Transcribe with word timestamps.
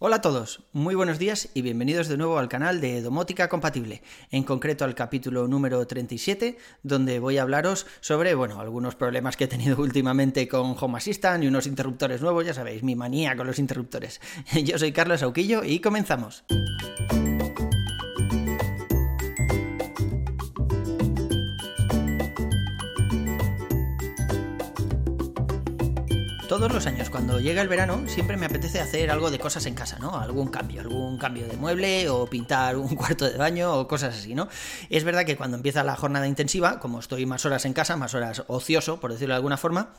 Hola 0.00 0.16
a 0.16 0.20
todos, 0.20 0.64
muy 0.72 0.96
buenos 0.96 1.20
días 1.20 1.50
y 1.54 1.62
bienvenidos 1.62 2.08
de 2.08 2.16
nuevo 2.16 2.38
al 2.38 2.48
canal 2.48 2.80
de 2.80 3.00
Domótica 3.00 3.48
Compatible, 3.48 4.02
en 4.32 4.42
concreto 4.42 4.84
al 4.84 4.96
capítulo 4.96 5.46
número 5.46 5.86
37, 5.86 6.58
donde 6.82 7.20
voy 7.20 7.38
a 7.38 7.42
hablaros 7.42 7.86
sobre, 8.00 8.34
bueno, 8.34 8.60
algunos 8.60 8.96
problemas 8.96 9.36
que 9.36 9.44
he 9.44 9.48
tenido 9.48 9.76
últimamente 9.80 10.48
con 10.48 10.74
Home 10.78 10.98
Assistant 10.98 11.44
y 11.44 11.46
unos 11.46 11.68
interruptores 11.68 12.20
nuevos, 12.20 12.44
ya 12.44 12.54
sabéis, 12.54 12.82
mi 12.82 12.96
manía 12.96 13.36
con 13.36 13.46
los 13.46 13.60
interruptores. 13.60 14.20
Yo 14.64 14.78
soy 14.78 14.90
Carlos 14.90 15.22
Auquillo 15.22 15.62
y 15.62 15.78
comenzamos. 15.78 16.44
Todos 26.54 26.70
los 26.70 26.86
años, 26.86 27.10
cuando 27.10 27.40
llega 27.40 27.62
el 27.62 27.66
verano, 27.66 28.04
siempre 28.06 28.36
me 28.36 28.46
apetece 28.46 28.78
hacer 28.78 29.10
algo 29.10 29.32
de 29.32 29.40
cosas 29.40 29.66
en 29.66 29.74
casa, 29.74 29.98
¿no? 29.98 30.16
Algún 30.16 30.46
cambio, 30.52 30.82
algún 30.82 31.18
cambio 31.18 31.48
de 31.48 31.56
mueble 31.56 32.08
o 32.08 32.26
pintar 32.26 32.76
un 32.76 32.86
cuarto 32.94 33.28
de 33.28 33.36
baño 33.36 33.74
o 33.74 33.88
cosas 33.88 34.16
así, 34.16 34.36
¿no? 34.36 34.46
Es 34.88 35.02
verdad 35.02 35.24
que 35.24 35.36
cuando 35.36 35.56
empieza 35.56 35.82
la 35.82 35.96
jornada 35.96 36.28
intensiva, 36.28 36.78
como 36.78 37.00
estoy 37.00 37.26
más 37.26 37.44
horas 37.44 37.64
en 37.64 37.72
casa, 37.72 37.96
más 37.96 38.14
horas 38.14 38.44
ocioso, 38.46 39.00
por 39.00 39.10
decirlo 39.10 39.34
de 39.34 39.38
alguna 39.38 39.56
forma, 39.56 39.94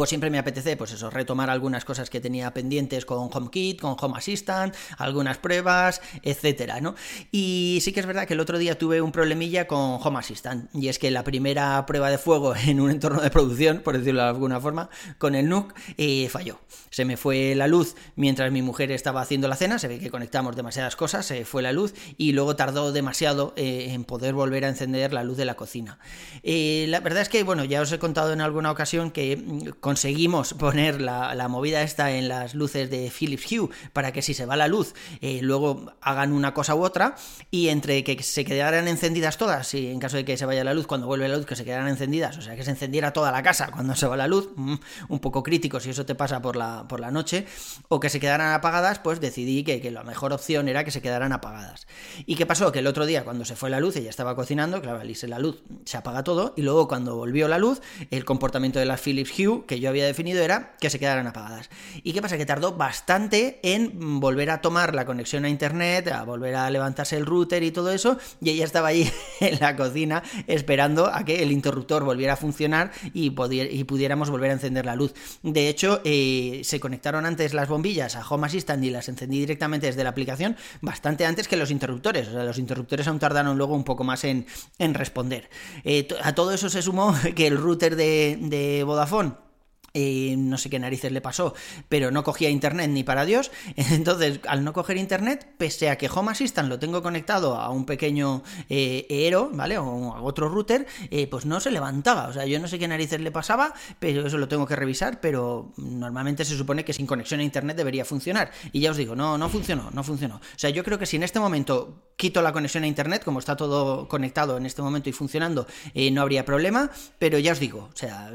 pues 0.00 0.08
siempre 0.08 0.30
me 0.30 0.38
apetece, 0.38 0.78
pues 0.78 0.92
eso, 0.92 1.10
retomar 1.10 1.50
algunas 1.50 1.84
cosas 1.84 2.08
que 2.08 2.22
tenía 2.22 2.54
pendientes 2.54 3.04
con 3.04 3.28
HomeKit, 3.30 3.82
con 3.82 3.96
Home 4.00 4.16
Assistant, 4.16 4.74
algunas 4.96 5.36
pruebas, 5.36 6.00
etcétera, 6.22 6.80
¿no? 6.80 6.94
Y 7.30 7.80
sí 7.82 7.92
que 7.92 8.00
es 8.00 8.06
verdad 8.06 8.26
que 8.26 8.32
el 8.32 8.40
otro 8.40 8.56
día 8.56 8.78
tuve 8.78 9.02
un 9.02 9.12
problemilla 9.12 9.66
con 9.66 9.98
Home 10.02 10.18
Assistant, 10.18 10.74
y 10.74 10.88
es 10.88 10.98
que 10.98 11.10
la 11.10 11.22
primera 11.22 11.84
prueba 11.84 12.08
de 12.08 12.16
fuego 12.16 12.56
en 12.66 12.80
un 12.80 12.90
entorno 12.90 13.20
de 13.20 13.28
producción, 13.28 13.80
por 13.80 13.98
decirlo 13.98 14.22
de 14.22 14.28
alguna 14.28 14.58
forma, 14.58 14.88
con 15.18 15.34
el 15.34 15.50
NUC, 15.50 15.74
eh, 15.98 16.30
falló. 16.30 16.60
Se 16.88 17.04
me 17.04 17.18
fue 17.18 17.54
la 17.54 17.66
luz 17.66 17.94
mientras 18.16 18.50
mi 18.50 18.62
mujer 18.62 18.92
estaba 18.92 19.20
haciendo 19.20 19.48
la 19.48 19.56
cena, 19.56 19.78
se 19.78 19.86
ve 19.86 19.98
que 19.98 20.08
conectamos 20.08 20.56
demasiadas 20.56 20.96
cosas, 20.96 21.26
se 21.26 21.44
fue 21.44 21.60
la 21.60 21.72
luz, 21.72 21.92
y 22.16 22.32
luego 22.32 22.56
tardó 22.56 22.90
demasiado 22.92 23.52
eh, 23.56 23.88
en 23.90 24.04
poder 24.04 24.32
volver 24.32 24.64
a 24.64 24.68
encender 24.68 25.12
la 25.12 25.24
luz 25.24 25.36
de 25.36 25.44
la 25.44 25.56
cocina. 25.56 25.98
Eh, 26.42 26.86
la 26.88 27.00
verdad 27.00 27.20
es 27.20 27.28
que, 27.28 27.42
bueno, 27.42 27.64
ya 27.64 27.82
os 27.82 27.92
he 27.92 27.98
contado 27.98 28.32
en 28.32 28.40
alguna 28.40 28.70
ocasión 28.70 29.10
que 29.10 29.36
mm, 29.36 29.68
conseguimos 29.90 30.54
poner 30.54 31.00
la, 31.00 31.48
movida 31.48 31.82
esta 31.82 32.12
en 32.12 32.28
las 32.28 32.54
luces 32.54 32.90
de 32.90 33.10
Philips 33.10 33.50
Hue 33.50 33.70
para 33.92 34.12
que 34.12 34.22
si 34.22 34.34
se 34.34 34.46
va 34.46 34.54
la 34.54 34.68
luz 34.68 34.94
eh, 35.20 35.40
luego 35.42 35.92
hagan 36.00 36.30
una 36.30 36.54
cosa 36.54 36.76
u 36.76 36.84
otra 36.84 37.16
y 37.50 37.70
entre 37.70 38.04
que 38.04 38.22
se 38.22 38.44
quedaran 38.44 38.86
encendidas 38.86 39.36
todas 39.36 39.74
y 39.74 39.88
en 39.88 39.98
caso 39.98 40.16
de 40.16 40.24
que 40.24 40.36
se 40.36 40.46
vaya 40.46 40.62
la 40.62 40.74
luz 40.74 40.86
cuando 40.86 41.08
vuelve 41.08 41.26
la 41.26 41.36
luz 41.36 41.44
que 41.44 41.56
se 41.56 41.64
quedaran 41.64 41.88
encendidas 41.88 42.38
o 42.38 42.40
sea 42.40 42.54
que 42.54 42.62
se 42.62 42.70
encendiera 42.70 43.12
toda 43.12 43.32
la 43.32 43.42
casa 43.42 43.72
cuando 43.72 43.96
se 43.96 44.06
va 44.06 44.16
la 44.16 44.28
luz 44.28 44.50
mm, 44.54 44.74
un 45.08 45.18
poco 45.18 45.42
crítico 45.42 45.80
si 45.80 45.90
eso 45.90 46.06
te 46.06 46.14
pasa 46.14 46.40
por 46.40 46.54
la, 46.54 46.86
por 46.86 47.00
la 47.00 47.10
noche 47.10 47.46
o 47.88 47.98
que 47.98 48.10
se 48.10 48.20
quedaran 48.20 48.52
apagadas 48.52 49.00
pues 49.00 49.20
decidí 49.20 49.64
que, 49.64 49.80
que 49.80 49.90
la 49.90 50.04
mejor 50.04 50.32
opción 50.32 50.68
era 50.68 50.84
que 50.84 50.92
se 50.92 51.02
quedaran 51.02 51.32
apagadas. 51.32 51.88
Y 52.26 52.36
qué 52.36 52.46
pasó 52.46 52.70
que 52.70 52.78
el 52.78 52.86
otro 52.86 53.06
día 53.06 53.24
cuando 53.24 53.44
se 53.44 53.56
fue 53.56 53.70
la 53.70 53.80
luz 53.80 53.96
ella 53.96 54.10
estaba 54.10 54.36
cocinando 54.36 54.80
claro 54.80 55.02
la 55.02 55.38
luz 55.40 55.64
se 55.84 55.96
apaga 55.96 56.22
todo 56.22 56.54
y 56.56 56.62
luego 56.62 56.86
cuando 56.86 57.16
volvió 57.16 57.48
la 57.48 57.58
luz 57.58 57.82
el 58.12 58.24
comportamiento 58.24 58.78
de 58.78 58.84
las 58.84 59.00
Philips 59.00 59.36
Hue 59.36 59.64
que 59.70 59.78
yo 59.78 59.88
había 59.88 60.04
definido 60.04 60.42
era 60.42 60.72
que 60.80 60.90
se 60.90 60.98
quedaran 60.98 61.28
apagadas. 61.28 61.70
¿Y 62.02 62.12
qué 62.12 62.20
pasa? 62.20 62.36
Que 62.36 62.44
tardó 62.44 62.72
bastante 62.72 63.60
en 63.62 64.18
volver 64.18 64.50
a 64.50 64.60
tomar 64.60 64.96
la 64.96 65.06
conexión 65.06 65.44
a 65.44 65.48
internet, 65.48 66.08
a 66.08 66.24
volver 66.24 66.56
a 66.56 66.68
levantarse 66.70 67.16
el 67.16 67.24
router 67.24 67.62
y 67.62 67.70
todo 67.70 67.92
eso, 67.92 68.18
y 68.40 68.50
ella 68.50 68.64
estaba 68.64 68.88
allí 68.88 69.08
en 69.40 69.60
la 69.60 69.76
cocina 69.76 70.24
esperando 70.48 71.06
a 71.06 71.24
que 71.24 71.44
el 71.44 71.52
interruptor 71.52 72.02
volviera 72.02 72.32
a 72.32 72.36
funcionar 72.36 72.90
y, 73.14 73.26
y 73.26 73.84
pudiéramos 73.84 74.28
volver 74.28 74.50
a 74.50 74.54
encender 74.54 74.86
la 74.86 74.96
luz. 74.96 75.14
De 75.44 75.68
hecho, 75.68 76.00
eh, 76.02 76.62
se 76.64 76.80
conectaron 76.80 77.24
antes 77.24 77.54
las 77.54 77.68
bombillas 77.68 78.16
a 78.16 78.26
Home 78.28 78.48
Assistant 78.48 78.82
y 78.82 78.90
las 78.90 79.08
encendí 79.08 79.38
directamente 79.38 79.86
desde 79.86 80.02
la 80.02 80.10
aplicación 80.10 80.56
bastante 80.80 81.26
antes 81.26 81.46
que 81.46 81.56
los 81.56 81.70
interruptores. 81.70 82.26
O 82.26 82.32
sea, 82.32 82.42
los 82.42 82.58
interruptores 82.58 83.06
aún 83.06 83.20
tardaron 83.20 83.56
luego 83.56 83.76
un 83.76 83.84
poco 83.84 84.02
más 84.02 84.24
en, 84.24 84.46
en 84.80 84.94
responder. 84.94 85.48
Eh, 85.84 86.08
a 86.24 86.34
todo 86.34 86.52
eso 86.52 86.68
se 86.68 86.82
sumó 86.82 87.14
que 87.36 87.46
el 87.46 87.56
router 87.56 87.94
de, 87.94 88.36
de 88.40 88.82
Vodafone 88.82 89.49
eh, 89.92 90.36
no 90.38 90.56
sé 90.56 90.70
qué 90.70 90.78
narices 90.78 91.10
le 91.10 91.20
pasó, 91.20 91.52
pero 91.88 92.12
no 92.12 92.22
cogía 92.22 92.48
internet 92.48 92.90
ni 92.90 93.02
para 93.02 93.24
Dios. 93.24 93.50
Entonces, 93.76 94.40
al 94.46 94.64
no 94.64 94.72
coger 94.72 94.96
internet, 94.96 95.46
pese 95.58 95.90
a 95.90 95.98
que 95.98 96.08
Home 96.08 96.30
Assistant 96.30 96.68
lo 96.68 96.78
tengo 96.78 97.02
conectado 97.02 97.56
a 97.56 97.70
un 97.70 97.86
pequeño 97.86 98.42
eh, 98.68 99.06
Eero, 99.08 99.50
¿vale? 99.52 99.78
O 99.78 100.14
a 100.14 100.22
otro 100.22 100.48
router, 100.48 100.86
eh, 101.10 101.26
pues 101.26 101.44
no 101.44 101.58
se 101.58 101.72
levantaba. 101.72 102.28
O 102.28 102.32
sea, 102.32 102.46
yo 102.46 102.60
no 102.60 102.68
sé 102.68 102.78
qué 102.78 102.86
narices 102.86 103.20
le 103.20 103.32
pasaba, 103.32 103.74
pero 103.98 104.26
eso 104.26 104.38
lo 104.38 104.46
tengo 104.46 104.66
que 104.66 104.76
revisar. 104.76 105.20
Pero 105.20 105.72
normalmente 105.76 106.44
se 106.44 106.56
supone 106.56 106.84
que 106.84 106.92
sin 106.92 107.06
conexión 107.06 107.40
a 107.40 107.42
internet 107.42 107.76
debería 107.76 108.04
funcionar. 108.04 108.52
Y 108.72 108.80
ya 108.80 108.92
os 108.92 108.96
digo, 108.96 109.16
no, 109.16 109.38
no 109.38 109.48
funcionó, 109.48 109.90
no 109.92 110.04
funcionó. 110.04 110.36
O 110.36 110.58
sea, 110.58 110.70
yo 110.70 110.84
creo 110.84 110.98
que 110.98 111.06
si 111.06 111.16
en 111.16 111.24
este 111.24 111.40
momento 111.40 112.12
quito 112.16 112.42
la 112.42 112.52
conexión 112.52 112.84
a 112.84 112.86
internet, 112.86 113.24
como 113.24 113.38
está 113.38 113.56
todo 113.56 114.06
conectado 114.06 114.56
en 114.56 114.66
este 114.66 114.82
momento 114.82 115.08
y 115.08 115.12
funcionando, 115.12 115.66
no 116.12 116.22
habría 116.22 116.44
problema. 116.44 116.90
Pero 117.18 117.38
ya 117.38 117.52
os 117.52 117.58
digo, 117.58 117.88
o 117.92 117.96
sea, 117.96 118.30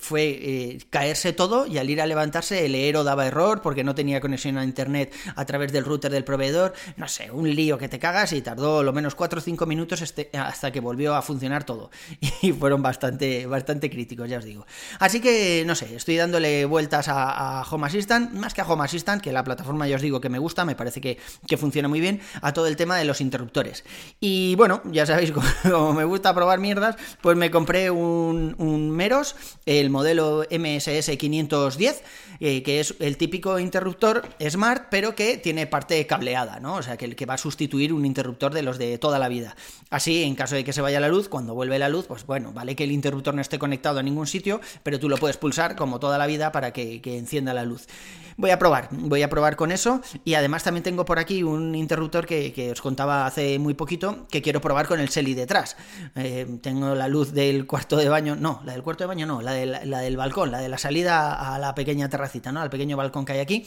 fue 0.00 0.78
caerse 0.96 1.34
todo 1.34 1.66
y 1.66 1.76
al 1.76 1.90
ir 1.90 2.00
a 2.00 2.06
levantarse 2.06 2.64
el 2.64 2.74
Eero 2.74 3.04
daba 3.04 3.26
error 3.26 3.60
porque 3.60 3.84
no 3.84 3.94
tenía 3.94 4.18
conexión 4.18 4.56
a 4.56 4.64
internet 4.64 5.14
a 5.34 5.44
través 5.44 5.70
del 5.70 5.84
router 5.84 6.10
del 6.10 6.24
proveedor, 6.24 6.72
no 6.96 7.06
sé, 7.06 7.30
un 7.30 7.54
lío 7.54 7.76
que 7.76 7.86
te 7.90 7.98
cagas 7.98 8.32
y 8.32 8.40
tardó 8.40 8.82
lo 8.82 8.94
menos 8.94 9.14
4 9.14 9.38
o 9.38 9.42
5 9.42 9.66
minutos 9.66 10.00
este, 10.00 10.30
hasta 10.32 10.70
que 10.72 10.80
volvió 10.80 11.14
a 11.14 11.20
funcionar 11.20 11.64
todo 11.64 11.90
y 12.40 12.50
fueron 12.52 12.80
bastante, 12.80 13.44
bastante 13.44 13.90
críticos, 13.90 14.30
ya 14.30 14.38
os 14.38 14.46
digo. 14.46 14.64
Así 14.98 15.20
que, 15.20 15.64
no 15.66 15.74
sé, 15.74 15.94
estoy 15.94 16.16
dándole 16.16 16.64
vueltas 16.64 17.08
a, 17.08 17.62
Home 17.70 17.88
Assistant, 17.88 18.32
más 18.32 18.54
que 18.54 18.62
a 18.62 18.66
Home 18.66 18.84
Assistant, 18.84 19.22
que 19.22 19.32
la 19.32 19.44
plataforma 19.44 19.86
ya 19.86 19.96
os 19.96 20.02
digo 20.02 20.22
que 20.22 20.30
me 20.30 20.38
gusta, 20.38 20.64
me 20.64 20.76
parece 20.76 21.02
que, 21.02 21.18
funciona 21.58 21.88
muy 21.88 22.00
bien, 22.00 22.22
a 22.40 22.54
todo 22.54 22.68
el 22.68 22.76
tema 22.76 22.96
de 22.96 23.04
los 23.04 23.20
interruptores. 23.20 23.84
Y 24.18 24.54
bueno, 24.54 24.80
ya 24.86 25.04
sabéis, 25.04 25.30
como, 25.64 25.92
me 25.92 26.04
gusta 26.04 26.34
probar 26.34 26.58
mierdas, 26.58 26.96
pues 27.20 27.36
me 27.36 27.50
compré 27.50 27.90
un, 27.90 28.54
un 28.56 28.90
Meros, 28.90 29.36
el 29.66 29.90
modelo 29.90 30.46
MS 30.50 30.85
SS510, 30.92 31.96
eh, 32.40 32.62
que 32.62 32.80
es 32.80 32.94
el 33.00 33.16
típico 33.16 33.58
interruptor 33.58 34.28
smart, 34.48 34.86
pero 34.90 35.14
que 35.14 35.36
tiene 35.36 35.66
parte 35.66 36.06
cableada, 36.06 36.60
¿no? 36.60 36.74
O 36.74 36.82
sea, 36.82 36.96
que, 36.96 37.14
que 37.14 37.26
va 37.26 37.34
a 37.34 37.38
sustituir 37.38 37.92
un 37.92 38.04
interruptor 38.04 38.52
de 38.52 38.62
los 38.62 38.78
de 38.78 38.98
toda 38.98 39.18
la 39.18 39.28
vida. 39.28 39.56
Así, 39.90 40.22
en 40.22 40.34
caso 40.34 40.54
de 40.54 40.64
que 40.64 40.72
se 40.72 40.80
vaya 40.80 41.00
la 41.00 41.08
luz, 41.08 41.28
cuando 41.28 41.54
vuelve 41.54 41.78
la 41.78 41.88
luz, 41.88 42.06
pues 42.06 42.26
bueno, 42.26 42.52
vale 42.52 42.74
que 42.74 42.84
el 42.84 42.92
interruptor 42.92 43.34
no 43.34 43.40
esté 43.40 43.58
conectado 43.58 44.00
a 44.00 44.02
ningún 44.02 44.26
sitio, 44.26 44.60
pero 44.82 44.98
tú 44.98 45.08
lo 45.08 45.16
puedes 45.16 45.36
pulsar 45.36 45.76
como 45.76 46.00
toda 46.00 46.18
la 46.18 46.26
vida 46.26 46.52
para 46.52 46.72
que, 46.72 47.00
encienda 47.04 47.54
la 47.54 47.64
luz. 47.64 47.86
Voy 48.36 48.50
a 48.50 48.58
probar, 48.58 48.88
voy 48.90 49.22
a 49.22 49.30
probar 49.30 49.56
con 49.56 49.72
eso 49.72 50.02
y 50.24 50.34
además 50.34 50.62
también 50.62 50.82
tengo 50.82 51.06
por 51.06 51.18
aquí 51.18 51.42
un 51.42 51.74
interruptor 51.74 52.26
que, 52.26 52.70
os 52.70 52.82
contaba 52.82 53.26
hace 53.26 53.58
muy 53.58 53.74
poquito 53.74 54.26
que 54.30 54.42
quiero 54.42 54.60
probar 54.60 54.86
con 54.86 55.00
el 55.00 55.08
Selly 55.08 55.34
detrás. 55.34 55.76
Eh, 56.16 56.58
tengo 56.60 56.94
la 56.94 57.08
luz 57.08 57.32
del 57.32 57.66
cuarto 57.66 57.96
de 57.96 58.08
baño, 58.08 58.36
no, 58.36 58.60
la 58.64 58.72
del 58.72 58.82
cuarto 58.82 59.04
de 59.04 59.08
baño 59.08 59.26
no, 59.26 59.40
la, 59.40 59.54
la 59.64 60.00
del 60.00 60.16
balcón, 60.16 60.50
la 60.50 60.60
de 60.60 60.68
la 60.68 60.75
salida 60.78 61.54
a 61.54 61.58
la 61.58 61.74
pequeña 61.74 62.08
terracita, 62.08 62.52
¿no? 62.52 62.60
Al 62.60 62.70
pequeño 62.70 62.96
balcón 62.96 63.24
que 63.24 63.32
hay 63.32 63.40
aquí 63.40 63.66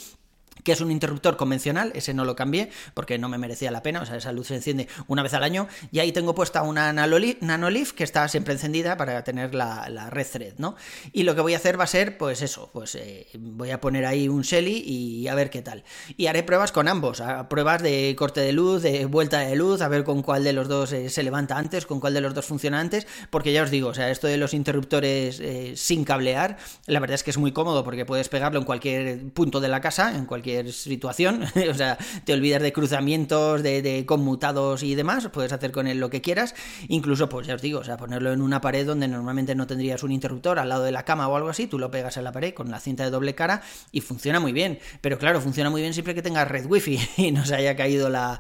que 0.64 0.72
es 0.72 0.81
un 0.81 0.92
interruptor 0.92 1.38
convencional, 1.38 1.92
ese 1.96 2.14
no 2.14 2.25
lo 2.25 2.36
cambié 2.36 2.70
porque 2.94 3.18
no 3.18 3.30
me 3.30 3.38
merecía 3.38 3.72
la 3.72 3.84
pena, 3.84 4.02
o 4.02 4.06
sea, 4.06 4.16
esa 4.16 4.31
luz 4.31 4.47
se 4.47 4.56
enciende 4.56 4.88
una 5.08 5.24
vez 5.24 5.34
al 5.34 5.44
año 5.44 5.68
y 5.92 6.00
ahí 6.00 6.12
tengo 6.12 6.36
puesta 6.36 6.62
una 6.64 6.94
Nanolif 6.94 7.94
que 7.94 8.03
está 8.03 8.28
siempre 8.28 8.53
encendida 8.53 8.97
para 8.97 9.24
tener 9.24 9.56
la, 9.56 10.09
red 10.09 10.28
thread, 10.28 10.53
¿no? 10.58 10.75
Y 11.14 11.24
lo 11.24 11.36
que 11.36 11.42
voy 11.42 11.53
a 11.53 11.58
hacer 11.58 11.80
va 11.80 11.84
a 11.84 11.88
ser, 11.88 12.18
pues 12.18 12.42
eso, 12.42 12.70
pues 12.74 12.96
eh, 12.96 13.28
voy 13.38 13.72
a 13.72 13.81
poner 13.81 14.06
ahí 14.06 14.28
un 14.28 14.42
Shelly 14.42 14.84
y 14.86 15.28
a 15.28 15.36
ver 15.36 15.50
qué 15.50 15.62
tal. 15.62 15.84
Y 16.18 16.28
haré 16.28 16.44
pruebas 16.44 16.72
con 16.72 16.88
ambos, 16.88 17.22
pruebas 17.50 17.81
de 17.81 18.16
corte 18.18 18.41
de 18.41 18.53
luz, 18.53 18.81
de 18.81 19.06
vuelta 19.06 19.40
de 19.40 19.56
luz, 19.56 19.81
a 19.81 19.88
ver 19.88 20.03
con 20.03 20.22
cuál 20.22 20.44
de 20.44 20.53
los 20.53 20.68
dos 20.68 20.91
eh, 20.91 21.09
se 21.09 21.24
levanta 21.24 21.58
antes, 21.58 21.86
con 21.86 22.00
cuál 22.00 22.14
de 22.14 22.22
los 22.22 22.34
dos 22.34 22.46
funciona 22.46 22.80
antes, 22.80 23.08
porque 23.30 23.52
ya 23.53 23.64
os 23.64 23.72
digo, 23.72 23.90
o 23.90 23.94
sea, 23.94 24.09
esto 24.09 24.28
de 24.28 24.38
los 24.38 24.53
interruptores 24.53 25.40
eh, 25.40 25.74
sin 25.76 26.03
cablear, 26.03 26.58
la 26.86 27.00
verdad 27.00 27.16
es 27.16 27.24
que 27.24 27.31
es 27.31 27.38
muy 27.38 27.52
cómodo 27.52 27.84
porque 27.84 28.06
puedes 28.06 28.30
pegarlo 28.30 28.59
en 28.59 28.66
cualquier 28.66 29.30
punto 29.31 29.59
de 29.59 29.68
la 29.68 29.81
casa, 29.81 30.16
en 30.16 30.26
cualquier 30.26 30.48
situación, 30.71 31.43
o 31.69 31.73
sea, 31.73 31.97
te 32.23 32.34
olvidas 32.34 32.61
de 32.61 32.73
cruzamientos, 32.73 33.63
de, 33.63 34.03
conmutados 34.05 34.84
y 34.84 34.96
demás, 34.96 35.28
puedes 35.31 35.51
hacer 35.51 35.72
con 35.72 35.87
él 35.87 35.99
lo 35.99 36.09
que 36.09 36.22
quieras, 36.22 36.55
incluso, 36.87 37.29
pues 37.29 37.47
ya 37.47 37.55
os 37.55 37.61
digo, 37.61 37.79
o 37.79 37.84
sea, 37.84 37.97
ponerlo 37.97 38.31
en 38.31 38.41
una 38.41 38.61
pared 38.61 38.85
donde 38.85 39.07
normalmente 39.07 39.55
no 39.55 39.67
tendrías 39.67 40.03
un 40.03 40.11
interruptor, 40.11 40.59
al 40.59 40.69
lado 40.69 40.84
de 40.84 40.91
la 40.91 41.03
cama 41.03 41.28
o 41.28 41.35
algo 41.35 41.49
así, 41.49 41.67
tú 41.67 41.79
lo 41.79 41.91
pegas 41.91 42.17
en 42.17 42.23
la 42.23 42.31
pared 42.31 42.53
con 42.53 42.72
la 42.72 42.79
cinta 42.79 43.03
de 43.03 43.09
doble 43.09 43.35
cara 43.35 43.61
y 43.91 44.01
funciona 44.01 44.40
muy 44.40 44.51
bien, 44.51 44.79
pero 45.01 45.17
claro, 45.17 45.41
funciona 45.41 45.69
muy 45.69 45.81
bien 45.81 45.93
siempre 45.93 46.16
que 46.16 46.22
tengas 46.22 46.47
red 46.47 46.66
wifi 46.66 46.99
y 47.17 47.31
no 47.31 47.45
se 47.45 47.55
haya 47.55 47.75
caído 47.75 48.09
la, 48.09 48.40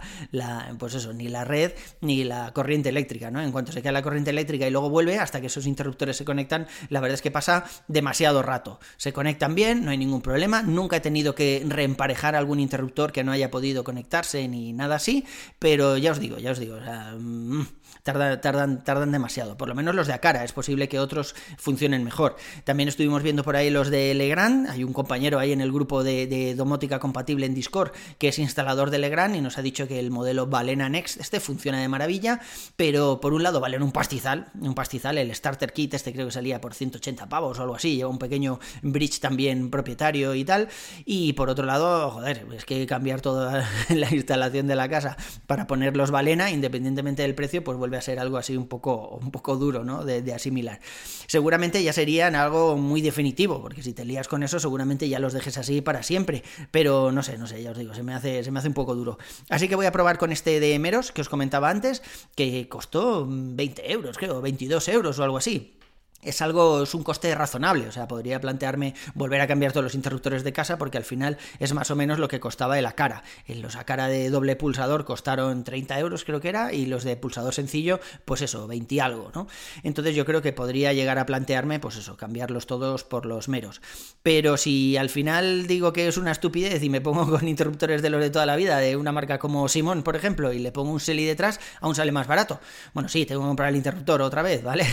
pues 0.77 0.95
eso, 0.95 1.13
ni 1.13 1.27
la 1.27 1.43
red 1.43 1.73
ni 2.01 2.23
la 2.23 2.53
corriente 2.53 2.89
eléctrica, 2.89 3.31
¿no? 3.31 3.41
En 3.41 3.51
cuanto 3.51 3.71
se 3.71 3.81
cae 3.81 3.91
la 3.91 4.01
corriente 4.01 4.29
eléctrica 4.29 4.67
y 4.67 4.71
luego 4.71 4.89
vuelve, 4.89 5.17
hasta 5.17 5.41
que 5.41 5.47
esos 5.47 5.65
interruptores 5.65 6.17
se 6.17 6.25
conectan, 6.25 6.67
la 6.89 6.99
verdad 6.99 7.15
es 7.15 7.21
que 7.21 7.31
pasa 7.31 7.65
demasiado 7.87 8.41
rato. 8.41 8.79
Se 8.97 9.13
conectan 9.13 9.55
bien, 9.55 9.85
no 9.85 9.91
hay 9.91 9.97
ningún 9.97 10.21
problema, 10.21 10.61
nunca 10.61 10.97
he 10.97 11.01
tenido 11.01 11.35
que 11.35 11.61
reemparejar 11.89 12.35
algún 12.35 12.59
interruptor 12.59 13.11
que 13.11 13.23
no 13.23 13.31
haya 13.31 13.49
podido 13.49 13.83
conectarse 13.83 14.47
ni 14.47 14.73
nada 14.73 14.95
así, 14.95 15.25
pero 15.57 15.97
ya 15.97 16.11
os 16.11 16.19
digo, 16.19 16.37
ya 16.37 16.51
os 16.51 16.59
digo, 16.59 16.75
o 16.75 16.83
sea, 16.83 17.15
mm, 17.17 17.67
tardan, 18.03 18.39
tardan, 18.41 18.83
tardan 18.83 19.11
demasiado. 19.11 19.57
Por 19.57 19.67
lo 19.67 19.75
menos 19.75 19.95
los 19.95 20.07
de 20.07 20.13
Acara, 20.13 20.43
es 20.43 20.51
posible 20.51 20.87
que 20.87 20.99
otros 20.99 21.35
funcionen 21.57 22.03
mejor. 22.03 22.35
También 22.63 22.89
estuvimos 22.89 23.23
viendo 23.23 23.43
por 23.43 23.55
ahí 23.55 23.69
los 23.69 23.89
de 23.89 24.13
Legrand, 24.13 24.69
hay 24.69 24.83
un 24.83 24.93
compañero 24.93 25.39
ahí 25.39 25.51
en 25.51 25.61
el 25.61 25.71
grupo 25.71 26.03
de, 26.03 26.55
domótica 26.55 26.99
compatible 26.99 27.45
en 27.45 27.53
Discord 27.53 27.91
que 28.17 28.29
es 28.29 28.39
instalador 28.39 28.89
de 28.89 28.97
Legrand 28.97 29.35
y 29.35 29.41
nos 29.41 29.57
ha 29.57 29.61
dicho 29.61 29.87
que 29.87 29.99
el 29.99 30.11
modelo 30.11 30.47
Balena 30.47 30.89
Next 30.89 31.19
este 31.19 31.39
funciona 31.39 31.79
de 31.79 31.87
maravilla, 31.87 32.39
pero 32.75 33.19
por 33.21 33.33
un 33.33 33.43
lado 33.43 33.59
valen 33.59 33.83
un 33.83 33.91
pastizal, 33.91 34.47
un 34.59 34.73
pastizal, 34.73 35.17
el 35.17 35.33
starter 35.33 35.73
kit 35.73 35.93
este 35.93 36.13
creo 36.13 36.27
que 36.27 36.31
salía 36.31 36.61
por 36.61 36.73
180 36.73 37.27
pavos 37.29 37.59
o 37.59 37.61
algo 37.61 37.75
así, 37.75 37.95
lleva 37.95 38.09
un 38.09 38.19
pequeño 38.19 38.59
bridge 38.81 39.19
también 39.19 39.69
propietario 39.69 40.35
y 40.35 40.43
tal, 40.43 40.69
y 41.05 41.33
por 41.33 41.49
otro 41.49 41.65
lado, 41.65 42.11
joder, 42.11 42.45
es 42.55 42.65
que 42.65 42.85
cambiar 42.85 43.21
toda 43.21 43.67
la 43.89 44.13
instalación 44.13 44.67
de 44.67 44.75
la 44.75 44.89
casa 44.89 45.17
para 45.47 45.67
poner 45.67 45.95
los 45.95 46.11
balena, 46.11 46.51
independientemente 46.51 47.21
del 47.21 47.35
precio, 47.35 47.63
pues 47.63 47.77
vuelve 47.77 47.88
a 47.97 48.01
ser 48.01 48.19
algo 48.19 48.37
así 48.37 48.55
un 48.55 48.67
poco, 48.67 49.19
un 49.21 49.31
poco 49.31 49.55
duro, 49.55 49.83
¿no? 49.83 50.03
De, 50.03 50.33
asimilar. 50.33 50.79
Seguramente 51.27 51.83
ya 51.83 51.93
serían 51.93 52.35
algo 52.35 52.77
muy 52.77 53.01
definitivo, 53.01 53.61
porque 53.61 53.81
si 53.81 53.93
te 53.93 54.05
lías 54.05 54.27
con 54.27 54.43
eso, 54.43 54.59
seguramente 54.59 55.09
ya 55.09 55.19
los 55.19 55.33
dejes 55.33 55.57
así 55.57 55.81
para 55.81 56.03
siempre. 56.03 56.43
Pero 56.71 57.11
no 57.11 57.23
sé, 57.23 57.37
no 57.37 57.47
sé, 57.47 57.63
ya 57.63 57.71
os 57.71 57.77
digo, 57.77 57.93
se 57.93 58.03
me 58.03 58.13
hace, 58.13 58.43
se 58.43 58.51
me 58.51 58.59
hace 58.59 58.67
un 58.67 58.73
poco 58.73 58.95
duro. 58.95 59.17
Así 59.49 59.67
que 59.67 59.75
voy 59.75 59.85
a 59.85 59.91
probar 59.91 60.17
con 60.17 60.31
este 60.31 60.59
de 60.59 60.77
Meros 60.79 61.11
que 61.11 61.21
os 61.21 61.29
comentaba 61.29 61.69
antes, 61.69 62.03
que 62.35 62.69
costó 62.69 63.25
20 63.27 63.91
euros, 63.91 64.17
creo, 64.17 64.41
22 64.41 64.87
euros 64.89 65.19
o 65.19 65.23
algo 65.23 65.37
así 65.37 65.78
es 66.21 66.41
algo, 66.41 66.83
es 66.83 66.93
un 66.93 67.03
coste 67.03 67.33
razonable, 67.33 67.87
o 67.87 67.91
sea, 67.91 68.07
podría 68.07 68.41
plantearme 68.41 68.93
volver 69.13 69.41
a 69.41 69.47
cambiar 69.47 69.71
todos 69.71 69.83
los 69.83 69.95
interruptores 69.95 70.43
de 70.43 70.53
casa 70.53 70.77
porque 70.77 70.97
al 70.97 71.03
final 71.03 71.37
es 71.59 71.73
más 71.73 71.91
o 71.91 71.95
menos 71.95 72.19
lo 72.19 72.27
que 72.27 72.39
costaba 72.39 72.77
el 72.77 72.85
Acara. 72.85 73.23
Los 73.47 73.75
Acara 73.75 74.07
de 74.07 74.29
doble 74.29 74.55
pulsador 74.55 75.05
costaron 75.05 75.63
30 75.63 75.99
euros 75.99 76.25
creo 76.25 76.41
que 76.41 76.49
era 76.49 76.73
y 76.73 76.85
los 76.85 77.03
de 77.03 77.15
pulsador 77.17 77.53
sencillo, 77.53 77.99
pues 78.25 78.41
eso, 78.41 78.67
20 78.67 78.95
y 78.95 78.99
algo, 78.99 79.31
¿no? 79.33 79.47
Entonces 79.83 80.15
yo 80.15 80.25
creo 80.25 80.41
que 80.41 80.53
podría 80.53 80.93
llegar 80.93 81.19
a 81.19 81.25
plantearme, 81.25 81.79
pues 81.79 81.95
eso, 81.95 82.17
cambiarlos 82.17 82.67
todos 82.67 83.03
por 83.03 83.25
los 83.25 83.47
meros. 83.47 83.81
Pero 84.23 84.57
si 84.57 84.97
al 84.97 85.09
final 85.09 85.67
digo 85.67 85.93
que 85.93 86.07
es 86.07 86.17
una 86.17 86.31
estupidez 86.31 86.83
y 86.83 86.89
me 86.89 87.01
pongo 87.01 87.29
con 87.29 87.47
interruptores 87.47 88.01
de 88.01 88.09
los 88.09 88.21
de 88.21 88.29
toda 88.29 88.45
la 88.45 88.55
vida, 88.55 88.77
de 88.77 88.95
una 88.95 89.11
marca 89.11 89.39
como 89.39 89.67
Simón, 89.67 90.03
por 90.03 90.15
ejemplo, 90.15 90.51
y 90.53 90.59
le 90.59 90.71
pongo 90.71 90.91
un 90.91 90.99
Selly 90.99 91.25
detrás, 91.25 91.59
aún 91.79 91.95
sale 91.95 92.11
más 92.11 92.27
barato. 92.27 92.59
Bueno, 92.93 93.09
sí, 93.09 93.25
tengo 93.25 93.41
que 93.41 93.47
comprar 93.47 93.69
el 93.69 93.77
interruptor 93.77 94.21
otra 94.21 94.41
vez, 94.41 94.63
¿vale? 94.63 94.85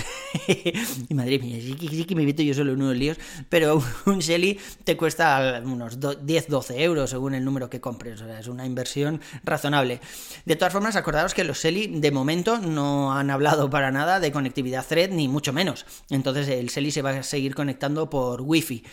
madre 1.16 1.38
mía, 1.38 1.58
sí, 1.60 2.04
que 2.04 2.14
me 2.14 2.24
meto 2.24 2.42
yo 2.42 2.54
solo 2.54 2.72
en 2.72 2.82
unos 2.82 2.96
líos, 2.96 3.18
pero 3.48 3.82
un 4.06 4.18
Shelly 4.20 4.58
te 4.84 4.96
cuesta 4.96 5.60
unos 5.64 5.98
10-12 5.98 6.78
euros 6.80 7.10
según 7.10 7.34
el 7.34 7.44
número 7.44 7.68
que 7.68 7.80
compres, 7.80 8.20
o 8.20 8.26
sea, 8.26 8.38
es 8.38 8.48
una 8.48 8.66
inversión 8.66 9.20
razonable. 9.44 10.00
De 10.44 10.56
todas 10.56 10.72
formas, 10.72 10.96
acordaros 10.96 11.34
que 11.34 11.44
los 11.44 11.58
Shelly 11.58 12.00
de 12.00 12.10
momento 12.10 12.58
no 12.58 13.12
han 13.12 13.30
hablado 13.30 13.68
para 13.70 13.90
nada 13.90 14.20
de 14.20 14.30
conectividad 14.30 14.86
Thread, 14.86 15.10
ni 15.10 15.28
mucho 15.28 15.52
menos. 15.52 15.86
Entonces 16.10 16.48
el 16.48 16.68
Shelly 16.68 16.90
se 16.90 17.02
va 17.02 17.10
a 17.10 17.22
seguir 17.22 17.54
conectando 17.54 18.08
por 18.08 18.42
Wi-Fi 18.42 18.84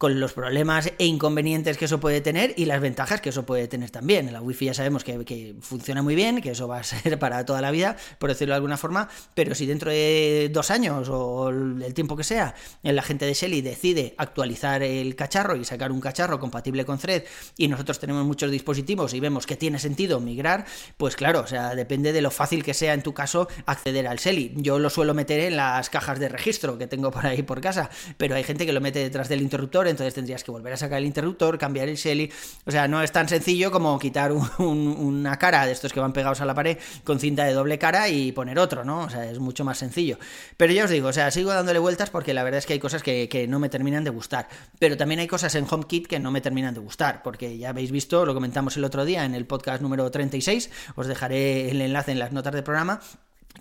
con 0.00 0.18
los 0.18 0.32
problemas 0.32 0.94
e 0.98 1.04
inconvenientes 1.04 1.76
que 1.76 1.84
eso 1.84 2.00
puede 2.00 2.22
tener 2.22 2.54
y 2.56 2.64
las 2.64 2.80
ventajas 2.80 3.20
que 3.20 3.28
eso 3.28 3.44
puede 3.44 3.68
tener 3.68 3.90
también. 3.90 4.32
La 4.32 4.40
Wi-Fi 4.40 4.64
ya 4.64 4.72
sabemos 4.72 5.04
que, 5.04 5.54
funciona 5.60 6.00
muy 6.00 6.14
bien, 6.14 6.40
que 6.40 6.52
eso 6.52 6.66
va 6.66 6.78
a 6.78 6.82
ser 6.84 7.18
para 7.18 7.44
toda 7.44 7.60
la 7.60 7.70
vida, 7.70 7.98
por 8.18 8.30
decirlo 8.30 8.54
de 8.54 8.56
alguna 8.56 8.78
forma, 8.78 9.10
pero 9.34 9.54
si 9.54 9.66
dentro 9.66 9.90
de 9.90 10.48
dos 10.50 10.70
años 10.70 11.10
o 11.10 11.50
el 11.50 11.92
tiempo 11.92 12.16
que 12.16 12.24
sea, 12.24 12.54
la 12.82 13.02
gente 13.02 13.26
de 13.26 13.34
Shelly 13.34 13.60
decide 13.60 14.14
actualizar 14.16 14.82
el 14.82 15.14
cacharro 15.16 15.54
y 15.54 15.66
sacar 15.66 15.92
un 15.92 16.00
cacharro 16.00 16.40
compatible 16.40 16.86
con 16.86 16.96
Thread 16.96 17.24
y 17.58 17.68
nosotros 17.68 17.98
tenemos 17.98 18.24
muchos 18.24 18.50
dispositivos 18.50 19.12
y 19.12 19.20
vemos 19.20 19.46
que 19.46 19.56
tiene 19.56 19.78
sentido 19.78 20.18
migrar, 20.18 20.64
pues 20.96 21.14
claro, 21.14 21.40
o 21.40 21.46
sea, 21.46 21.74
depende 21.74 22.14
de 22.14 22.22
lo 22.22 22.30
fácil 22.30 22.64
que 22.64 22.72
sea 22.72 22.94
en 22.94 23.02
tu 23.02 23.12
caso 23.12 23.48
acceder 23.66 24.06
al 24.06 24.16
Shelly. 24.16 24.54
Yo 24.56 24.78
lo 24.78 24.88
suelo 24.88 25.12
meter 25.12 25.40
en 25.40 25.56
las 25.56 25.90
cajas 25.90 26.18
de 26.18 26.30
registro 26.30 26.78
que 26.78 26.86
tengo 26.86 27.10
por 27.10 27.26
ahí 27.26 27.42
por 27.42 27.60
casa, 27.60 27.90
pero 28.16 28.34
hay 28.34 28.44
gente 28.44 28.64
que 28.64 28.72
lo 28.72 28.80
mete 28.80 29.00
detrás 29.00 29.28
del 29.28 29.42
interruptor 29.42 29.89
entonces 29.90 30.14
tendrías 30.14 30.44
que 30.44 30.50
volver 30.50 30.72
a 30.72 30.76
sacar 30.76 30.98
el 30.98 31.06
interruptor, 31.06 31.58
cambiar 31.58 31.88
el 31.88 31.96
Shelly. 31.96 32.30
O 32.64 32.70
sea, 32.70 32.88
no 32.88 33.02
es 33.02 33.12
tan 33.12 33.28
sencillo 33.28 33.70
como 33.70 33.98
quitar 33.98 34.32
una 34.32 35.38
cara 35.38 35.66
de 35.66 35.72
estos 35.72 35.92
que 35.92 36.00
van 36.00 36.12
pegados 36.12 36.40
a 36.40 36.44
la 36.44 36.54
pared 36.54 36.78
con 37.04 37.20
cinta 37.20 37.44
de 37.44 37.52
doble 37.52 37.78
cara 37.78 38.08
y 38.08 38.32
poner 38.32 38.58
otro, 38.58 38.84
¿no? 38.84 39.00
O 39.02 39.10
sea, 39.10 39.30
es 39.30 39.38
mucho 39.38 39.64
más 39.64 39.78
sencillo. 39.78 40.18
Pero 40.56 40.72
ya 40.72 40.84
os 40.84 40.90
digo, 40.90 41.08
o 41.08 41.12
sea, 41.12 41.30
sigo 41.30 41.52
dándole 41.52 41.78
vueltas 41.78 42.10
porque 42.10 42.34
la 42.34 42.42
verdad 42.42 42.58
es 42.58 42.66
que 42.66 42.74
hay 42.74 42.78
cosas 42.78 43.02
que, 43.02 43.28
que 43.28 43.46
no 43.46 43.58
me 43.58 43.68
terminan 43.68 44.04
de 44.04 44.10
gustar. 44.10 44.48
Pero 44.78 44.96
también 44.96 45.20
hay 45.20 45.26
cosas 45.26 45.54
en 45.54 45.66
HomeKit 45.68 46.06
que 46.06 46.18
no 46.18 46.30
me 46.30 46.40
terminan 46.40 46.74
de 46.74 46.80
gustar, 46.80 47.22
porque 47.22 47.58
ya 47.58 47.70
habéis 47.70 47.90
visto, 47.90 48.24
lo 48.24 48.34
comentamos 48.34 48.76
el 48.76 48.84
otro 48.84 49.04
día 49.04 49.24
en 49.24 49.34
el 49.34 49.46
podcast 49.46 49.82
número 49.82 50.10
36, 50.10 50.70
os 50.96 51.06
dejaré 51.06 51.70
el 51.70 51.80
enlace 51.80 52.12
en 52.12 52.18
las 52.18 52.32
notas 52.32 52.52
del 52.52 52.64
programa 52.64 53.00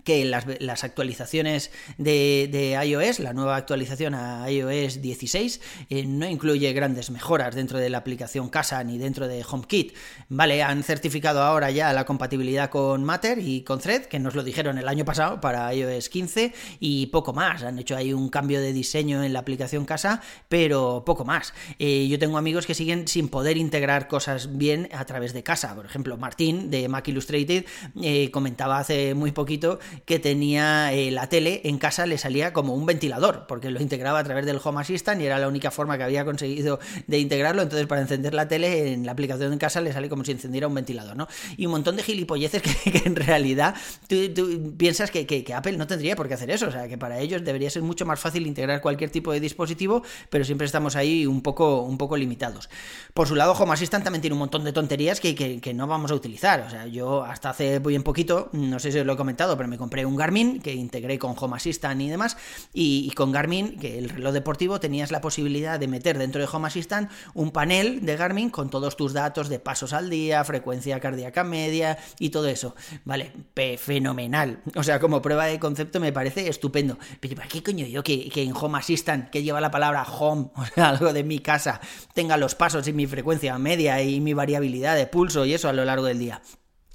que 0.09 0.25
las, 0.25 0.83
actualizaciones 0.83 1.69
de, 1.99 2.79
iOS, 2.83 3.19
la 3.19 3.31
nueva 3.31 3.57
actualización 3.57 4.15
a 4.15 4.49
iOS 4.49 5.03
16, 5.03 5.61
eh, 5.91 6.03
no 6.07 6.25
incluye 6.27 6.73
grandes 6.73 7.11
mejoras 7.11 7.53
dentro 7.53 7.77
de 7.77 7.91
la 7.91 7.99
aplicación 7.99 8.49
Casa 8.49 8.83
ni 8.83 8.97
dentro 8.97 9.27
de 9.27 9.45
HomeKit. 9.47 9.93
Vale, 10.27 10.63
han 10.63 10.81
certificado 10.81 11.43
ahora 11.43 11.69
ya 11.69 11.93
la 11.93 12.07
compatibilidad 12.07 12.71
con 12.71 13.03
Matter 13.03 13.37
y 13.37 13.61
con 13.61 13.77
Thread, 13.77 14.05
que 14.05 14.17
nos 14.17 14.33
lo 14.33 14.41
dijeron 14.41 14.79
el 14.79 14.87
año 14.87 15.05
pasado 15.05 15.39
para 15.41 15.71
iOS 15.75 16.09
15, 16.09 16.55
y 16.79 17.05
poco 17.07 17.31
más. 17.33 17.61
Han 17.61 17.77
hecho 17.77 17.95
ahí 17.95 18.11
un 18.11 18.29
cambio 18.29 18.61
de 18.61 18.73
diseño 18.73 19.23
en 19.23 19.31
la 19.31 19.41
aplicación 19.41 19.85
Casa, 19.85 20.23
pero 20.47 21.03
poco 21.05 21.23
más. 21.23 21.53
Eh, 21.77 22.07
yo 22.07 22.17
tengo 22.17 22.39
amigos 22.39 22.65
que 22.65 22.73
siguen 22.73 23.07
sin 23.07 23.29
poder 23.29 23.57
integrar 23.57 24.07
cosas 24.07 24.57
bien 24.57 24.89
a 24.91 25.05
través 25.05 25.33
de 25.33 25.43
Casa. 25.43 25.75
Por 25.75 25.85
ejemplo, 25.85 26.17
Martín 26.17 26.71
de 26.71 26.89
Mac 26.89 27.07
Illustrated 27.07 27.65
eh, 28.01 28.31
comentaba 28.31 28.79
hace 28.79 29.13
muy 29.13 29.31
poquito 29.31 29.77
que 30.05 30.19
tenía 30.19 30.93
eh, 30.93 31.11
la 31.11 31.27
tele 31.29 31.61
en 31.63 31.77
casa 31.77 32.05
le 32.05 32.17
salía 32.17 32.53
como 32.53 32.73
un 32.73 32.85
ventilador, 32.85 33.45
porque 33.47 33.71
lo 33.71 33.81
integraba 33.81 34.19
a 34.19 34.23
través 34.23 34.45
del 34.45 34.59
Home 34.63 34.81
Assistant 34.81 35.21
y 35.21 35.25
era 35.25 35.39
la 35.39 35.47
única 35.47 35.71
forma 35.71 35.97
que 35.97 36.03
había 36.03 36.25
conseguido 36.25 36.79
de 37.07 37.19
integrarlo. 37.19 37.61
Entonces, 37.61 37.87
para 37.87 38.01
encender 38.01 38.33
la 38.33 38.47
tele 38.47 38.93
en 38.93 39.05
la 39.05 39.11
aplicación 39.11 39.53
en 39.53 39.59
casa 39.59 39.81
le 39.81 39.93
sale 39.93 40.09
como 40.09 40.23
si 40.23 40.31
encendiera 40.31 40.67
un 40.67 40.73
ventilador, 40.73 41.15
¿no? 41.15 41.27
Y 41.57 41.65
un 41.65 41.71
montón 41.71 41.95
de 41.95 42.03
gilipolleces 42.03 42.61
que, 42.83 43.01
en 43.05 43.15
realidad 43.15 43.75
tú, 44.07 44.75
piensas 44.77 45.11
que, 45.11 45.25
que, 45.25 45.53
Apple 45.53 45.77
no 45.77 45.87
tendría 45.87 46.15
por 46.15 46.27
qué 46.27 46.35
hacer 46.35 46.49
eso. 46.51 46.67
O 46.67 46.71
sea, 46.71 46.87
que 46.87 46.97
para 46.97 47.19
ellos 47.19 47.43
debería 47.43 47.69
ser 47.69 47.81
mucho 47.81 48.05
más 48.05 48.19
fácil 48.19 48.47
integrar 48.47 48.81
cualquier 48.81 49.09
tipo 49.09 49.31
de 49.31 49.39
dispositivo, 49.39 50.03
pero 50.29 50.43
siempre 50.43 50.65
estamos 50.65 50.95
ahí 50.95 51.25
un 51.25 51.41
poco, 51.41 51.81
un 51.81 51.97
poco 51.97 52.17
limitados. 52.17 52.69
Por 53.13 53.27
su 53.27 53.35
lado, 53.35 53.53
Home 53.53 53.73
Assistant 53.73 54.03
también 54.03 54.21
tiene 54.21 54.33
un 54.33 54.39
montón 54.39 54.63
de 54.63 54.73
tonterías 54.73 55.19
que, 55.19 55.35
que 55.35 55.73
no 55.73 55.87
vamos 55.87 56.11
a 56.11 56.15
utilizar. 56.15 56.61
O 56.61 56.69
sea, 56.69 56.87
yo 56.87 57.23
hasta 57.23 57.49
hace 57.49 57.79
bien 57.79 58.03
poquito, 58.03 58.49
no 58.53 58.79
sé 58.79 58.91
si 58.91 58.99
os 58.99 59.05
lo 59.05 59.13
he 59.13 59.17
comentado, 59.17 59.57
pero 59.57 59.67
me 59.67 59.77
un 60.05 60.15
Garmin 60.15 60.61
que 60.61 60.73
integré 60.73 61.19
con 61.19 61.35
Home 61.37 61.57
Assistant 61.57 62.01
y 62.01 62.09
demás. 62.09 62.37
Y, 62.73 63.11
con 63.11 63.31
Garmin, 63.31 63.77
que 63.77 63.97
el 63.97 64.09
reloj 64.09 64.33
deportivo, 64.33 64.79
tenías 64.79 65.11
la 65.11 65.21
posibilidad 65.21 65.79
de 65.79 65.87
meter 65.87 66.17
dentro 66.17 66.41
de 66.41 66.47
Home 66.51 66.67
Assistant 66.67 67.11
un 67.33 67.51
panel 67.51 68.05
de 68.05 68.15
Garmin 68.15 68.49
con 68.49 68.69
todos 68.69 68.95
tus 68.95 69.13
datos 69.13 69.49
de 69.49 69.59
pasos 69.59 69.93
al 69.93 70.09
día, 70.09 70.43
frecuencia 70.43 70.99
cardíaca 70.99 71.43
media 71.43 71.97
y 72.19 72.29
todo 72.29 72.47
eso. 72.47 72.75
Vale, 73.05 73.31
fenomenal. 73.77 74.61
O 74.75 74.83
sea, 74.83 74.99
como 74.99 75.21
prueba 75.21 75.45
de 75.45 75.59
concepto 75.59 75.99
me 75.99 76.13
parece 76.13 76.47
estupendo. 76.47 76.97
Pero 77.19 77.35
¿para 77.35 77.47
qué 77.47 77.63
coño 77.63 77.85
yo 77.85 78.03
que, 78.03 78.29
que 78.29 78.43
en 78.43 78.53
Home 78.55 78.77
Assistant, 78.79 79.29
que 79.29 79.43
lleva 79.43 79.61
la 79.61 79.71
palabra 79.71 80.03
home, 80.03 80.49
o 80.55 80.65
sea, 80.65 80.89
algo 80.89 81.13
de 81.13 81.23
mi 81.23 81.39
casa, 81.39 81.81
tenga 82.13 82.37
los 82.37 82.55
pasos 82.55 82.87
y 82.87 82.93
mi 82.93 83.07
frecuencia 83.07 83.57
media 83.57 84.01
y 84.01 84.21
mi 84.21 84.33
variabilidad 84.33 84.95
de 84.95 85.07
pulso 85.07 85.45
y 85.45 85.53
eso 85.53 85.69
a 85.69 85.73
lo 85.73 85.85
largo 85.85 86.05
del 86.05 86.19
día? 86.19 86.41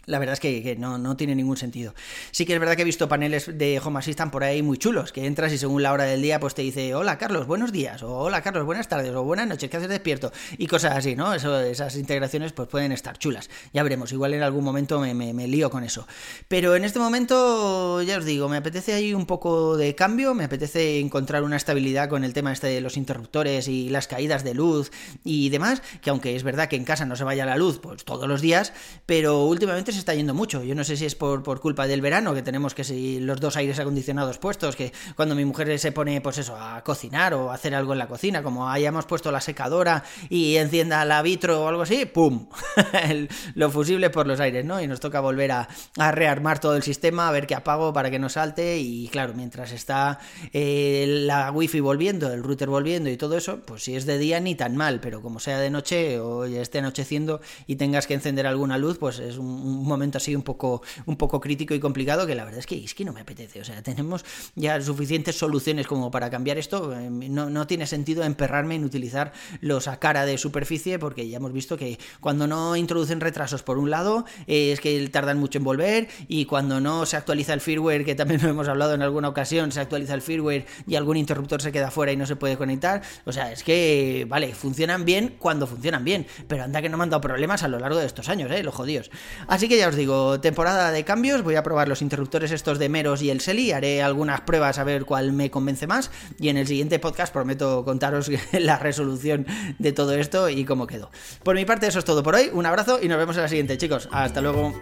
La 0.07 0.19
verdad 0.19 0.35
es 0.35 0.41
que, 0.41 0.77
no, 0.79 0.99
no, 0.99 1.17
tiene 1.17 1.35
ningún 1.35 1.57
sentido. 1.57 1.95
Sí 2.31 2.45
que 2.45 2.55
es 2.55 2.61
verdad 2.61 2.77
que 2.77 2.83
he 2.83 2.85
visto 2.85 3.09
paneles 3.09 3.57
de 3.57 3.81
Home 3.83 3.99
Assistant 3.99 4.31
por 4.31 4.45
ahí 4.45 4.63
muy 4.63 4.79
chulos, 4.79 5.13
que 5.13 5.27
entras 5.27 5.53
y 5.53 5.59
según 5.59 5.83
la 5.83 5.93
hora 5.93 6.05
del 6.05 6.23
día 6.23 6.41
pues 6.41 6.55
te 6.55 6.63
dice, 6.63 6.95
hola 6.95 7.19
Carlos, 7.19 7.47
buenos 7.47 7.73
días, 7.73 8.03
o 8.03 8.19
hola 8.19 8.43
Carlos, 8.43 8.65
buenas 8.65 8.89
tardes, 8.89 9.13
o 9.13 9.23
buenas 9.23 9.47
noches, 9.47 9.71
¿qué 9.71 9.77
haces 9.77 9.89
despierto? 9.89 10.33
Y 10.59 10.67
cosas 10.67 10.97
así, 10.97 11.17
¿no? 11.17 11.33
Eso, 11.35 11.61
esas 11.61 11.97
integraciones 11.97 12.53
pues 12.53 12.69
pueden 12.69 12.93
estar 12.93 13.19
chulas. 13.19 13.49
Ya 13.73 13.83
veremos, 13.83 14.13
igual 14.13 14.35
en 14.35 14.43
algún 14.43 14.65
momento 14.65 15.01
me, 15.01 15.15
me, 15.15 15.49
lío 15.49 15.71
con 15.71 15.85
eso. 15.85 16.07
Pero 16.49 16.77
en 16.77 16.85
este 16.85 16.99
momento, 16.99 18.03
ya 18.03 18.19
os 18.19 18.25
digo, 18.25 18.49
me 18.49 18.57
apetece 18.57 18.95
ahí 18.95 19.15
un 19.15 19.27
poco 19.27 19.77
de 19.77 19.95
cambio, 19.95 20.35
me 20.35 20.45
apetece 20.45 21.01
encontrar 21.01 21.43
una 21.43 21.57
estabilidad 21.57 22.09
con 22.09 22.25
el 22.25 22.33
tema 22.33 22.53
este 22.53 22.67
de 22.67 22.81
los 22.81 22.97
interruptores 22.97 23.69
y 23.69 23.89
las 23.91 24.09
caídas 24.09 24.45
de 24.45 24.55
luz 24.55 24.91
y 25.25 25.49
demás, 25.49 25.83
que 26.03 26.11
aunque 26.11 26.37
es 26.37 26.43
verdad 26.43 26.69
que 26.69 26.77
en 26.77 26.85
casa 26.85 27.05
no 27.05 27.17
se 27.17 27.25
vaya 27.25 27.47
la 27.47 27.57
luz 27.57 27.79
pues 27.81 28.05
todos 28.05 28.29
los 28.29 28.41
días, 28.41 28.73
pero 29.07 29.45
últimamente 29.45 29.93
se 29.95 30.01
está 30.01 30.15
yendo 30.15 30.35
mucho. 30.35 30.63
Yo 30.63 30.75
no 30.75 30.85
sé 30.85 30.97
si 30.97 31.07
es 31.07 31.15
por, 31.15 31.43
por 31.43 31.61
culpa 31.61 31.87
del 31.87 32.01
verano, 32.01 32.35
que 32.35 32.43
tenemos 32.43 32.75
que 32.75 32.85
si 32.85 33.21
los 33.21 33.41
dos 33.41 33.57
aires 33.57 33.79
acondicionados 33.79 34.39
puestos, 34.39 34.77
que 34.77 34.93
cuando 35.17 35.35
mi 35.35 35.45
mujer 35.45 35.79
se 35.79 35.93
pone, 35.93 36.21
pues 36.21 36.39
eso, 36.39 36.57
a 36.57 36.83
cocinar 36.85 37.35
o 37.35 37.51
a 37.51 37.55
hacer 37.55 37.75
algo 37.75 37.93
en 37.93 37.99
la 37.99 38.09
cocina, 38.09 38.43
como 38.43 38.69
hayamos 38.69 39.07
puesto 39.07 39.33
la 39.33 39.41
secadora 39.41 40.05
y 40.29 40.57
encienda 40.57 41.05
la 41.05 41.23
vitro 41.23 41.65
o 41.65 41.69
algo 41.69 41.83
así, 41.83 42.07
¡pum! 42.07 42.49
lo 43.55 43.71
fusible 43.71 44.11
por 44.11 44.27
los 44.27 44.41
aires, 44.41 44.65
¿no? 44.65 44.81
Y 44.81 44.87
nos 44.87 45.01
toca 45.01 45.21
volver 45.21 45.53
a, 45.53 45.69
a, 45.99 46.13
rearmar 46.13 46.59
todo 46.59 46.77
el 46.77 46.83
sistema, 46.83 47.29
a 47.29 47.33
ver 47.33 47.47
qué 47.47 47.55
apago 47.55 47.93
para 47.93 48.11
que 48.11 48.19
no 48.19 48.29
salte. 48.29 48.79
Y 48.79 49.09
claro, 49.09 49.35
mientras 49.35 49.73
está 49.73 50.19
eh, 50.53 51.07
la 51.09 51.51
wifi 51.51 51.81
volviendo, 51.81 52.33
el 52.33 52.43
router 52.43 52.69
volviendo 52.69 53.11
y 53.11 53.17
todo 53.17 53.37
eso, 53.37 53.61
pues 53.65 53.85
si 53.85 53.97
es 53.97 54.07
de 54.07 54.19
día 54.19 54.41
ni 54.41 54.55
tan 54.55 54.77
mal, 54.77 55.01
pero 55.01 55.23
como 55.23 55.41
sea 55.41 55.59
de 55.59 55.71
noche 55.71 56.19
o 56.21 56.45
esté 56.45 56.79
anocheciendo 56.79 57.41
y 57.67 57.77
tengas 57.77 58.07
que 58.07 58.15
encender 58.15 58.47
alguna 58.47 58.79
luz, 58.79 58.99
pues 58.99 59.19
es 59.19 59.39
un 59.39 59.84
momento 59.87 60.19
así 60.19 60.35
un 60.35 60.43
poco, 60.43 60.83
un 61.07 61.17
poco 61.17 61.41
crítico 61.41 61.75
y 61.75 61.81
complicado 61.81 62.27
que 62.27 62.35
la 62.35 62.45
verdad 62.45 62.61
es 62.61 62.67
que, 62.67 62.83
es 62.83 62.95
que 62.95 63.05
no 63.05 63.13
me 63.13 63.21
apetece. 63.21 63.61
O 63.61 63.65
sea, 63.65 63.83
tenemos 63.83 64.25
ya 64.55 64.81
suficientes 64.81 65.37
soluciones 65.37 65.87
como 65.87 66.11
para 66.11 66.31
cambiar 66.31 66.59
esto. 66.59 66.93
Eh, 66.93 67.11
no, 67.11 67.51
no 67.51 67.67
tiene 67.67 67.87
sentido 67.87 68.25
emperrarme 68.25 68.75
en 68.77 68.85
utilizar 68.85 69.33
los 69.61 69.89
a 69.89 69.99
cara 69.99 70.27
de 70.27 70.39
superficie 70.39 70.99
porque 70.99 71.29
ya 71.29 71.39
hemos 71.39 71.53
visto 71.53 71.77
que 71.77 71.99
cuando 72.21 72.47
no 72.47 72.77
introducen 72.77 73.21
retrasos 73.21 73.63
por 73.63 73.79
un 73.79 73.91
lado 73.91 74.25
eh, 74.47 74.73
es 74.73 74.81
que 74.81 75.09
tardan 75.09 75.39
mucho 75.39 75.59
en 75.59 75.65
volver 75.65 76.09
y 76.29 76.45
cuando 76.45 76.81
no 76.81 77.07
se 77.07 77.17
actualiza 77.17 77.55
el 77.55 77.61
firmware, 77.61 78.05
que 78.05 78.15
también 78.15 78.41
lo 78.43 78.49
hemos 78.49 78.69
hablado 78.69 78.95
en 78.95 79.03
alguna 79.03 79.29
ocasión, 79.29 79.73
se 79.73 79.81
actualiza 79.81 80.15
el 80.15 80.23
firmware 80.23 80.67
y 80.87 80.97
algún 80.97 81.17
interruptor 81.17 81.63
se 81.63 81.73
queda 81.73 81.91
fuera 81.91 82.13
y 82.13 82.17
no 82.17 82.27
se 82.27 82.37
puede 82.37 82.57
conectar. 82.57 83.03
O 83.25 83.33
sea, 83.33 83.53
es 83.53 83.63
que, 83.63 84.27
vale, 84.29 84.55
funcionan 84.55 85.05
bien 85.05 85.37
cuando 85.39 85.67
funcionan 85.67 86.05
bien, 86.05 86.27
pero 86.49 86.65
anda 86.65 86.83
que 86.83 86.89
no 86.89 86.97
me 86.97 87.05
han 87.05 87.11
dado 87.11 87.21
problemas 87.21 87.63
a 87.63 87.69
lo 87.69 87.79
largo 87.79 87.99
de 87.99 88.07
estos 88.07 88.29
años, 88.29 88.51
¿eh? 88.51 88.63
Los 88.63 88.75
jodidos. 88.75 89.11
Así 89.47 89.69
ya 89.77 89.89
os 89.89 89.97
digo, 89.97 90.41
temporada 90.41 90.91
de 90.91 91.05
cambios, 91.05 91.43
voy 91.43 91.57
a 91.57 91.63
probar 91.63 91.89
los 91.89 92.03
interruptores 92.03 92.51
estos 92.51 92.79
de 92.79 92.89
Meros 92.89 93.23
y 93.23 93.31
el 93.31 93.41
Seli, 93.41 93.73
haré 93.73 94.03
algunas 94.03 94.43
pruebas 94.43 94.79
a 94.79 94.85
ver 94.85 95.05
cuál 95.05 95.33
me 95.33 95.51
convence 95.51 95.87
más 95.87 96.11
y 96.39 96.49
en 96.49 96.57
el 96.57 96.67
siguiente 96.67 96.99
podcast 96.99 97.33
prometo 97.33 97.85
contaros 97.85 98.31
la 98.53 98.79
resolución 98.79 99.47
de 99.79 99.93
todo 99.93 100.15
esto 100.15 100.49
y 100.49 100.65
cómo 100.65 100.87
quedó. 100.87 101.11
Por 101.43 101.57
mi 101.57 101.65
parte 101.65 101.87
eso 101.87 101.99
es 101.99 102.05
todo 102.05 102.23
por 102.23 102.35
hoy, 102.35 102.51
un 102.53 102.67
abrazo 102.67 102.99
y 103.03 103.09
nos 103.09 103.19
vemos 103.19 103.37
en 103.37 103.43
la 103.43 103.49
siguiente 103.49 103.79
chicos, 103.79 104.09
hasta 104.13 104.41
luego. 104.41 104.75